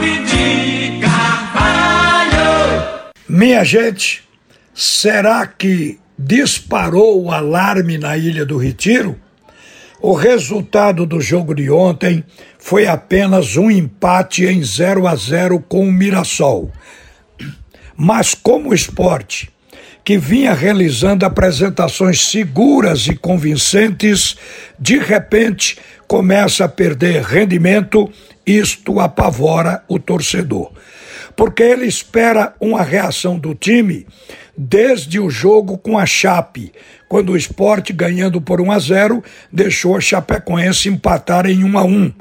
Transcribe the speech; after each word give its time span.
de 0.00 1.00
Carvalho. 1.00 2.42
Minha 3.28 3.62
gente, 3.64 4.22
será 4.74 5.46
que 5.46 5.98
disparou 6.18 7.22
o 7.24 7.30
alarme 7.30 7.98
na 7.98 8.16
Ilha 8.16 8.44
do 8.44 8.56
Retiro? 8.56 9.18
O 10.02 10.14
resultado 10.14 11.04
do 11.04 11.20
jogo 11.20 11.54
de 11.54 11.70
ontem 11.70 12.24
foi 12.58 12.86
apenas 12.86 13.56
um 13.56 13.70
empate 13.70 14.46
em 14.46 14.62
0 14.62 15.06
a 15.06 15.14
0 15.14 15.60
com 15.60 15.86
o 15.86 15.92
Mirassol. 15.92 16.72
Mas 17.94 18.34
como 18.34 18.70
o 18.70 18.74
esporte, 18.74 19.50
que 20.02 20.16
vinha 20.16 20.54
realizando 20.54 21.26
apresentações 21.26 22.22
seguras 22.22 23.06
e 23.06 23.14
convincentes, 23.14 24.36
de 24.78 24.98
repente 24.98 25.76
começa 26.08 26.64
a 26.64 26.68
perder 26.68 27.22
rendimento, 27.22 28.10
isto 28.58 29.00
apavora 29.00 29.82
o 29.88 29.98
torcedor. 29.98 30.72
Porque 31.36 31.62
ele 31.62 31.86
espera 31.86 32.54
uma 32.60 32.82
reação 32.82 33.38
do 33.38 33.54
time 33.54 34.06
desde 34.56 35.18
o 35.18 35.30
jogo 35.30 35.78
com 35.78 35.98
a 35.98 36.04
Chape, 36.04 36.72
quando 37.08 37.30
o 37.30 37.36
esporte, 37.36 37.92
ganhando 37.92 38.40
por 38.40 38.60
1 38.60 38.72
a 38.72 38.78
0, 38.78 39.24
deixou 39.50 39.96
a 39.96 40.00
Chapecoense 40.00 40.88
empatar 40.88 41.46
em 41.46 41.64
1 41.64 41.78
a 41.78 41.84
1. 41.84 42.12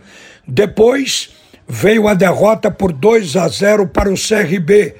Depois 0.47 1.31
veio 1.67 2.07
a 2.07 2.13
derrota 2.13 2.71
por 2.71 2.91
2 2.91 3.35
a 3.35 3.47
0 3.47 3.87
para 3.87 4.11
o 4.11 4.15
CRB. 4.15 4.95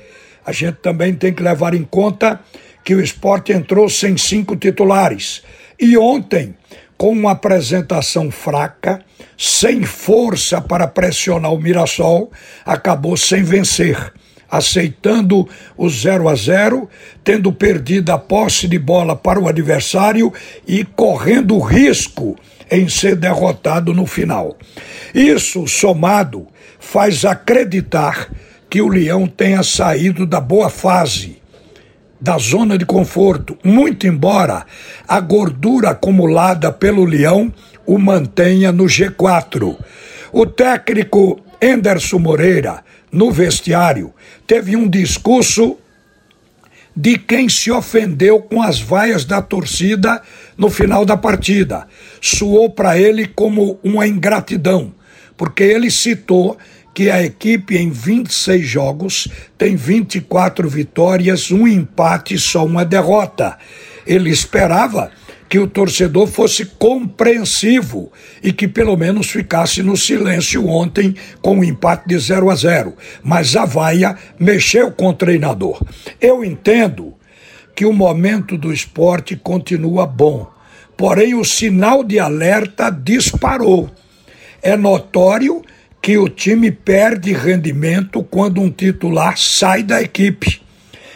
A 0.46 0.52
gente 0.52 0.76
também 0.76 1.14
tem 1.14 1.34
que 1.34 1.42
levar 1.42 1.74
em 1.74 1.84
conta 1.84 2.40
que 2.84 2.94
o 2.94 3.02
esporte 3.02 3.52
entrou 3.52 3.90
sem 3.90 4.18
cinco 4.18 4.56
titulares. 4.56 5.44
E 5.80 5.98
ontem, 5.98 6.56
com 7.00 7.14
uma 7.14 7.32
apresentação 7.32 8.30
fraca, 8.30 9.00
sem 9.38 9.84
força 9.84 10.60
para 10.60 10.86
pressionar 10.86 11.54
o 11.54 11.58
Mirassol, 11.58 12.30
acabou 12.66 13.16
sem 13.16 13.42
vencer 13.42 14.12
aceitando 14.52 15.48
o 15.78 15.88
0 15.88 16.28
a 16.28 16.36
0, 16.36 16.90
tendo 17.24 17.54
perdido 17.54 18.10
a 18.12 18.18
posse 18.18 18.68
de 18.68 18.80
bola 18.80 19.16
para 19.16 19.40
o 19.40 19.48
adversário 19.48 20.34
e 20.68 20.84
correndo 20.84 21.58
risco 21.60 22.36
em 22.70 22.90
ser 22.90 23.16
derrotado 23.16 23.94
no 23.94 24.06
final. 24.08 24.58
Isso, 25.14 25.68
somado, 25.68 26.48
faz 26.80 27.24
acreditar 27.24 28.30
que 28.70 28.82
o 28.82 28.88
Leão 28.88 29.28
tenha 29.28 29.62
saído 29.64 30.26
da 30.26 30.42
boa 30.42 30.70
fase, 30.70 31.39
da 32.20 32.38
zona 32.38 32.78
de 32.78 32.86
conforto, 32.86 33.58
muito 33.64 34.06
embora 34.08 34.66
a 35.08 35.20
gordura 35.20 35.92
acumulada 35.92 36.72
pelo 36.72 37.06
Leão 37.06 37.54
o 37.86 37.98
mantenha 37.98 38.72
no 38.72 38.86
G4. 38.86 39.78
O 40.32 40.46
técnico 40.46 41.40
Enderson 41.62 42.20
Moreira 42.20 42.84
no 43.12 43.32
vestiário, 43.32 44.14
teve 44.46 44.76
um 44.76 44.88
discurso 44.88 45.78
de 46.96 47.18
quem 47.18 47.48
se 47.48 47.72
ofendeu 47.72 48.42
com 48.42 48.62
as 48.62 48.80
vaias 48.80 49.24
da 49.26 49.42
torcida 49.42 50.22
no 50.58 50.70
final 50.70 51.06
da 51.06 51.16
partida. 51.16 51.88
Soou 52.22 52.70
para 52.70 53.00
ele 53.00 53.28
como 53.28 53.80
uma 53.84 54.08
ingratidão, 54.08 54.94
porque 55.38 55.64
ele 55.64 55.90
citou 55.90 56.58
que 56.94 57.10
a 57.10 57.24
equipe 57.24 57.78
em 57.78 57.90
26 57.90 58.66
jogos 58.66 59.28
tem 59.58 59.76
24 59.76 60.68
vitórias, 60.70 61.52
um 61.52 61.68
empate 61.68 62.36
e 62.36 62.40
só 62.40 62.66
uma 62.66 62.84
derrota. 62.84 63.58
Ele 64.06 64.30
esperava 64.30 65.12
que 65.50 65.58
o 65.58 65.68
torcedor 65.68 66.28
fosse 66.28 66.64
compreensivo 66.64 68.12
e 68.42 68.54
que 68.54 68.68
pelo 68.68 68.96
menos 68.96 69.32
ficasse 69.32 69.82
no 69.82 69.98
silêncio 69.98 70.68
ontem 70.68 71.16
com 71.42 71.56
o 71.56 71.60
um 71.60 71.64
empate 71.64 72.08
de 72.08 72.18
0 72.20 72.52
a 72.52 72.56
0. 72.56 72.94
Mas 73.24 73.56
a 73.56 73.66
vaia 73.66 74.16
mexeu 74.40 74.92
com 74.92 75.08
o 75.08 75.14
treinador. 75.14 75.82
Eu 76.22 76.46
entendo 76.46 77.16
que 77.76 77.86
o 77.86 77.94
momento 77.94 78.58
do 78.58 78.72
esporte 78.72 79.36
continua 79.36 80.06
bom, 80.06 80.48
porém 80.96 81.34
o 81.34 81.44
sinal 81.44 82.04
de 82.04 82.20
alerta 82.20 82.92
disparou. 82.92 83.90
É 84.62 84.78
notório 84.78 85.64
que 86.02 86.18
o 86.18 86.30
time 86.30 86.72
perde 86.72 87.34
rendimento 87.34 88.24
quando 88.24 88.62
um 88.62 88.70
titular 88.70 89.38
sai 89.38 89.84
da 89.84 90.02
equipe, 90.02 90.62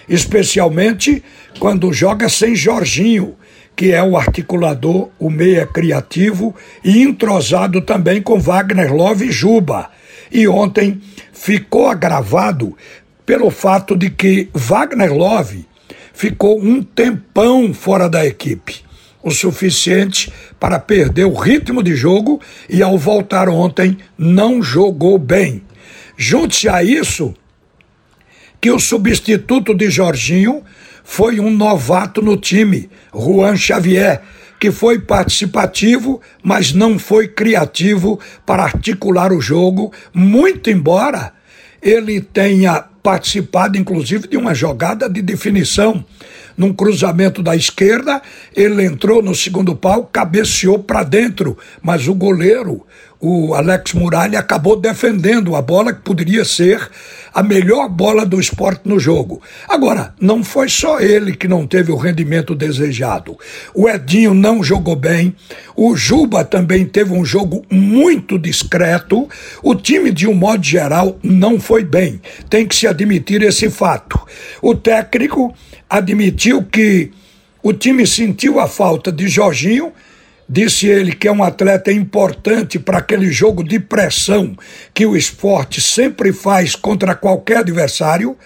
especialmente 0.07 1.23
quando 1.59 1.93
joga 1.93 2.27
sem 2.29 2.55
Jorginho 2.55 3.37
que 3.75 3.91
é 3.91 4.03
o 4.03 4.17
articulador, 4.17 5.09
o 5.19 5.29
meia 5.29 5.65
criativo 5.65 6.55
e 6.83 7.01
entrosado 7.01 7.81
também 7.81 8.21
com 8.21 8.39
Wagner 8.39 8.93
Love 8.93 9.25
e 9.25 9.31
Juba. 9.31 9.89
E 10.31 10.47
ontem 10.47 11.01
ficou 11.31 11.87
agravado 11.87 12.77
pelo 13.25 13.49
fato 13.49 13.95
de 13.95 14.09
que 14.09 14.49
Wagner 14.53 15.13
Love 15.13 15.65
ficou 16.13 16.59
um 16.59 16.83
tempão 16.83 17.73
fora 17.73 18.09
da 18.09 18.25
equipe, 18.25 18.83
o 19.23 19.31
suficiente 19.31 20.31
para 20.59 20.79
perder 20.79 21.25
o 21.25 21.33
ritmo 21.33 21.81
de 21.81 21.95
jogo 21.95 22.41
e 22.69 22.83
ao 22.83 22.97
voltar 22.97 23.47
ontem 23.47 23.97
não 24.17 24.61
jogou 24.61 25.17
bem. 25.17 25.63
Junte-se 26.17 26.67
a 26.67 26.83
isso 26.83 27.33
que 28.59 28.69
o 28.69 28.79
substituto 28.79 29.73
de 29.73 29.89
Jorginho 29.89 30.63
foi 31.03 31.39
um 31.39 31.49
novato 31.49 32.21
no 32.21 32.37
time, 32.37 32.89
Juan 33.13 33.55
Xavier, 33.55 34.21
que 34.59 34.71
foi 34.71 34.99
participativo, 34.99 36.21
mas 36.41 36.71
não 36.71 36.97
foi 36.97 37.27
criativo 37.27 38.19
para 38.45 38.63
articular 38.63 39.33
o 39.33 39.41
jogo, 39.41 39.91
muito 40.13 40.69
embora 40.69 41.33
ele 41.81 42.21
tenha 42.21 42.81
participado, 43.03 43.77
inclusive, 43.77 44.29
de 44.29 44.37
uma 44.37 44.55
jogada 44.55 45.09
de 45.09 45.21
definição. 45.21 46.05
Num 46.57 46.73
cruzamento 46.73 47.41
da 47.41 47.55
esquerda, 47.55 48.21
ele 48.55 48.83
entrou 48.85 49.21
no 49.21 49.33
segundo 49.33 49.75
pau, 49.75 50.09
cabeceou 50.11 50.79
para 50.79 51.03
dentro, 51.03 51.57
mas 51.81 52.07
o 52.07 52.13
goleiro, 52.13 52.85
o 53.25 53.53
Alex 53.53 53.93
Muralha, 53.93 54.37
acabou 54.37 54.75
defendendo 54.75 55.55
a 55.55 55.61
bola 55.61 55.93
que 55.93 56.01
poderia 56.01 56.43
ser 56.43 56.89
a 57.33 57.41
melhor 57.41 57.87
bola 57.87 58.25
do 58.25 58.37
esporte 58.37 58.81
no 58.83 58.99
jogo. 58.99 59.41
Agora, 59.65 60.13
não 60.19 60.43
foi 60.43 60.67
só 60.67 60.99
ele 60.99 61.33
que 61.33 61.47
não 61.47 61.65
teve 61.65 61.89
o 61.89 61.95
rendimento 61.95 62.53
desejado. 62.53 63.37
O 63.73 63.87
Edinho 63.87 64.33
não 64.33 64.61
jogou 64.61 64.97
bem, 64.97 65.33
o 65.73 65.95
Juba 65.95 66.43
também 66.43 66.85
teve 66.85 67.13
um 67.13 67.23
jogo 67.23 67.63
muito 67.71 68.37
discreto, 68.37 69.29
o 69.63 69.73
time, 69.73 70.11
de 70.11 70.27
um 70.27 70.33
modo 70.33 70.65
geral, 70.65 71.17
não 71.23 71.61
foi 71.61 71.85
bem. 71.85 72.19
Tem 72.49 72.67
que 72.67 72.75
se 72.75 72.87
admitir 72.87 73.41
esse 73.41 73.69
fato. 73.69 74.19
O 74.61 74.75
técnico 74.75 75.55
admitiu 75.89 76.61
que 76.61 77.09
o 77.63 77.71
time 77.71 78.05
sentiu 78.05 78.59
a 78.59 78.67
falta 78.67 79.13
de 79.13 79.29
Jorginho 79.29 79.93
Disse 80.53 80.85
ele 80.85 81.13
que 81.13 81.27
é 81.27 81.31
um 81.31 81.41
atleta 81.41 81.91
importante 81.91 82.77
para 82.77 82.99
aquele 82.99 83.31
jogo 83.31 83.63
de 83.63 83.79
pressão 83.79 84.55
que 84.93 85.03
o 85.03 85.17
esporte 85.17 85.81
sempre 85.81 86.31
faz 86.31 86.75
contra 86.75 87.15
qualquer 87.15 87.57
adversário. 87.57 88.37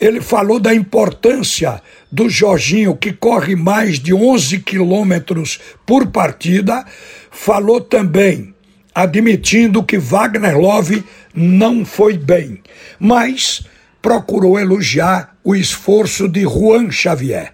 Ele 0.00 0.22
falou 0.22 0.58
da 0.58 0.74
importância 0.74 1.82
do 2.10 2.30
Jorginho, 2.30 2.96
que 2.96 3.12
corre 3.12 3.54
mais 3.54 4.00
de 4.00 4.14
11 4.14 4.60
quilômetros 4.60 5.60
por 5.84 6.06
partida. 6.06 6.82
Falou 7.30 7.78
também, 7.78 8.54
admitindo 8.94 9.84
que 9.84 9.98
Wagner 9.98 10.58
Love 10.58 11.04
não 11.34 11.84
foi 11.84 12.16
bem, 12.16 12.62
mas 12.98 13.66
procurou 14.00 14.58
elogiar 14.58 15.36
o 15.44 15.54
esforço 15.54 16.26
de 16.26 16.40
Juan 16.44 16.90
Xavier. 16.90 17.52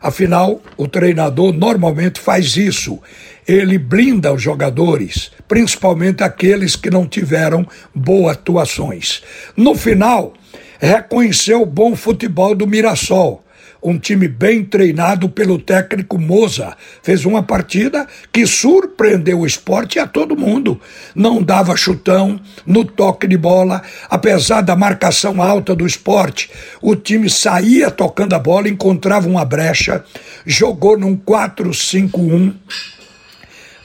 Afinal, 0.00 0.60
o 0.76 0.86
treinador 0.86 1.52
normalmente 1.52 2.20
faz 2.20 2.56
isso. 2.56 3.00
Ele 3.46 3.78
blinda 3.78 4.32
os 4.32 4.42
jogadores, 4.42 5.30
principalmente 5.46 6.22
aqueles 6.22 6.76
que 6.76 6.90
não 6.90 7.06
tiveram 7.06 7.66
boas 7.94 8.36
atuações. 8.36 9.22
No 9.56 9.74
final, 9.74 10.34
reconheceu 10.78 11.62
o 11.62 11.66
bom 11.66 11.94
futebol 11.96 12.54
do 12.54 12.66
Mirassol 12.66 13.45
um 13.88 13.96
time 14.00 14.26
bem 14.26 14.64
treinado 14.64 15.28
pelo 15.28 15.60
técnico 15.60 16.18
Moza. 16.18 16.76
Fez 17.04 17.24
uma 17.24 17.40
partida 17.40 18.04
que 18.32 18.44
surpreendeu 18.44 19.38
o 19.38 19.46
esporte 19.46 20.00
a 20.00 20.08
todo 20.08 20.36
mundo. 20.36 20.80
Não 21.14 21.40
dava 21.40 21.76
chutão 21.76 22.40
no 22.66 22.84
toque 22.84 23.28
de 23.28 23.36
bola, 23.36 23.80
apesar 24.10 24.62
da 24.62 24.74
marcação 24.74 25.40
alta 25.40 25.72
do 25.72 25.86
esporte. 25.86 26.50
O 26.82 26.96
time 26.96 27.30
saía 27.30 27.88
tocando 27.88 28.34
a 28.34 28.40
bola, 28.40 28.68
encontrava 28.68 29.28
uma 29.28 29.44
brecha, 29.44 30.04
jogou 30.44 30.98
num 30.98 31.16
4-5-1 31.16 32.54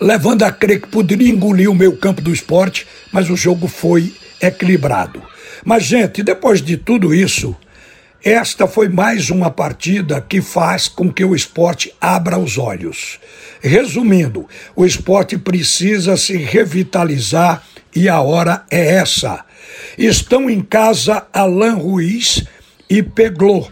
levando 0.01 0.41
a 0.41 0.51
crer 0.51 0.81
que 0.81 0.87
poderia 0.87 1.29
engolir 1.29 1.69
o 1.69 1.75
meio 1.75 1.95
campo 1.95 2.23
do 2.23 2.33
esporte, 2.33 2.87
mas 3.11 3.29
o 3.29 3.35
jogo 3.35 3.67
foi 3.67 4.11
equilibrado. 4.41 5.21
Mas, 5.63 5.83
gente, 5.83 6.23
depois 6.23 6.59
de 6.59 6.75
tudo 6.75 7.13
isso, 7.13 7.55
esta 8.23 8.67
foi 8.67 8.87
mais 8.87 9.31
uma 9.31 9.49
partida 9.49 10.21
que 10.21 10.41
faz 10.41 10.87
com 10.87 11.11
que 11.11 11.25
o 11.25 11.33
esporte 11.33 11.91
abra 11.99 12.37
os 12.37 12.55
olhos. 12.55 13.19
Resumindo, 13.59 14.47
o 14.75 14.85
esporte 14.85 15.39
precisa 15.39 16.15
se 16.15 16.37
revitalizar 16.37 17.63
e 17.95 18.07
a 18.07 18.21
hora 18.21 18.63
é 18.69 18.93
essa. 18.95 19.43
Estão 19.97 20.49
em 20.51 20.61
casa 20.61 21.25
Alain 21.33 21.73
Ruiz 21.73 22.43
e 22.87 23.01
Peglô. 23.01 23.67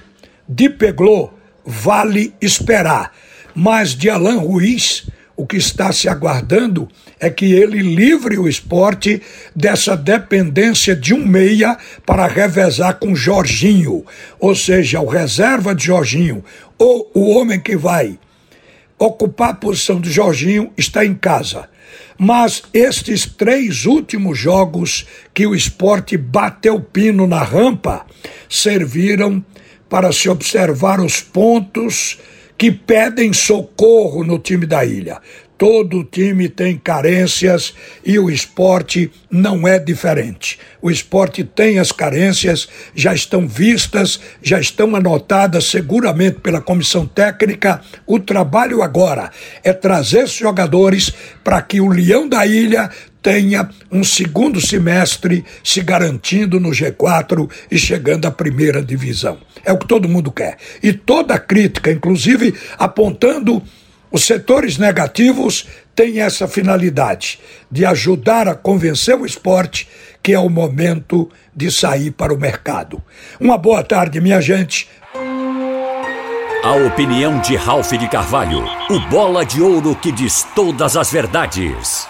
De 0.47 0.67
Peglô, 0.67 1.31
vale 1.63 2.33
esperar. 2.41 3.13
Mas 3.53 3.95
de 3.95 4.09
Alain 4.09 4.37
Ruiz, 4.37 5.07
o 5.39 5.47
que 5.47 5.56
está 5.56 5.89
se 5.94 6.09
aguardando 6.09 6.86
é 7.18 7.30
que 7.30 7.53
ele 7.53 7.81
livre 7.81 8.38
o 8.38 8.45
esporte 8.45 9.21
dessa 9.56 9.95
dependência 9.95 10.94
de 10.94 11.13
um 11.13 11.25
meia 11.25 11.77
para 12.06 12.27
revezar 12.27 13.00
com 13.00 13.15
Jorginho, 13.15 14.06
ou 14.38 14.53
seja, 14.53 15.00
o 15.00 15.07
reserva 15.07 15.74
de 15.74 15.86
Jorginho, 15.86 16.44
ou 16.77 17.09
o 17.13 17.30
homem 17.30 17.57
que 17.57 17.77
vai 17.77 18.19
ocupar 18.97 19.51
a 19.51 19.53
posição 19.53 20.01
de 20.01 20.12
Jorginho 20.12 20.74
está 20.77 21.06
em 21.06 21.15
casa. 21.15 21.69
Mas 22.18 22.62
estes 22.74 23.25
três 23.25 23.85
últimos 23.85 24.38
jogos 24.38 25.07
que 25.33 25.47
o 25.47 25.56
esporte 25.56 26.18
bateu 26.18 26.81
pino 26.81 27.25
na 27.25 27.42
rampa 27.42 28.06
serviram 28.50 29.42
para 29.88 30.12
se 30.12 30.27
observar 30.27 31.00
os 31.00 31.21
pontos 31.21 32.19
que 32.59 32.73
pedem 32.73 33.31
socorro 33.31 34.21
no 34.21 34.38
time 34.38 34.65
da 34.65 34.83
ilha. 34.83 35.21
Todo 35.59 36.06
time 36.06 36.47
tem 36.47 36.77
carências 36.77 37.73
e 38.06 38.17
o 38.17 38.29
esporte 38.29 39.11
não 39.29 39.67
é 39.67 39.77
diferente. 39.77 40.57
O 40.81 40.89
esporte 40.89 41.44
tem 41.44 41.79
as 41.79 41.91
carências, 41.91 42.69
já 42.95 43.13
estão 43.13 43.45
vistas, 43.45 44.21
já 44.41 44.57
estão 44.57 44.95
anotadas 44.95 45.65
seguramente 45.65 46.39
pela 46.39 46.61
comissão 46.61 47.06
técnica. 47.06 47.81
O 48.07 48.21
trabalho 48.21 48.81
agora 48.81 49.31
é 49.61 49.73
trazer 49.73 50.19
esses 50.19 50.38
jogadores 50.38 51.11
para 51.44 51.61
que 51.61 51.81
o 51.81 51.89
Leão 51.89 52.29
da 52.29 52.47
Ilha 52.47 52.89
tenha 53.21 53.69
um 53.91 54.01
segundo 54.01 54.61
semestre 54.61 55.44
se 55.61 55.81
garantindo 55.81 56.57
no 56.57 56.69
G4 56.69 57.51
e 57.69 57.77
chegando 57.77 58.25
à 58.25 58.31
primeira 58.31 58.81
divisão. 58.81 59.38
É 59.65 59.73
o 59.73 59.77
que 59.77 59.89
todo 59.89 60.07
mundo 60.07 60.31
quer. 60.31 60.56
E 60.81 60.94
toda 60.94 61.38
crítica, 61.38 61.91
inclusive 61.91 62.53
apontando 62.77 63.61
os 64.11 64.25
setores 64.25 64.77
negativos 64.77 65.67
têm 65.95 66.21
essa 66.21 66.47
finalidade 66.47 67.39
de 67.71 67.85
ajudar 67.85 68.47
a 68.47 68.56
convencer 68.56 69.15
o 69.15 69.25
esporte 69.25 69.88
que 70.21 70.33
é 70.33 70.39
o 70.39 70.50
momento 70.50 71.29
de 71.56 71.71
sair 71.71 72.11
para 72.11 72.33
o 72.33 72.39
mercado. 72.39 73.01
Uma 73.39 73.57
boa 73.57 73.83
tarde, 73.83 74.19
minha 74.19 74.41
gente. 74.41 74.89
A 76.63 76.73
opinião 76.73 77.39
de 77.39 77.56
Ralph 77.56 77.91
de 77.91 78.09
Carvalho, 78.09 78.63
o 78.89 79.00
bola 79.09 79.45
de 79.45 79.61
ouro 79.61 79.95
que 79.95 80.11
diz 80.11 80.45
todas 80.53 80.97
as 80.97 81.09
verdades. 81.09 82.07